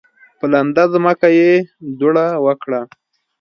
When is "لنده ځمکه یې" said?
0.53-1.51